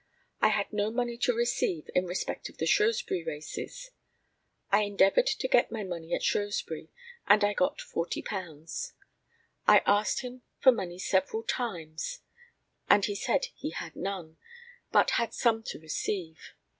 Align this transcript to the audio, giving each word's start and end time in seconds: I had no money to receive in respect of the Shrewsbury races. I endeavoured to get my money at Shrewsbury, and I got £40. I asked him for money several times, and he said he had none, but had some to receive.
I 0.41 0.47
had 0.47 0.73
no 0.73 0.89
money 0.89 1.15
to 1.19 1.31
receive 1.31 1.87
in 1.93 2.07
respect 2.07 2.49
of 2.49 2.57
the 2.57 2.65
Shrewsbury 2.65 3.23
races. 3.23 3.91
I 4.71 4.79
endeavoured 4.81 5.27
to 5.27 5.47
get 5.47 5.71
my 5.71 5.83
money 5.83 6.15
at 6.15 6.23
Shrewsbury, 6.23 6.89
and 7.27 7.43
I 7.43 7.53
got 7.53 7.77
£40. 7.77 8.93
I 9.67 9.83
asked 9.85 10.21
him 10.21 10.41
for 10.59 10.71
money 10.71 10.97
several 10.97 11.43
times, 11.43 12.21
and 12.89 13.05
he 13.05 13.13
said 13.13 13.49
he 13.53 13.69
had 13.69 13.95
none, 13.95 14.37
but 14.91 15.11
had 15.21 15.35
some 15.35 15.61
to 15.65 15.77
receive. 15.79 16.55